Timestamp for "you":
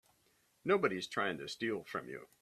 2.09-2.25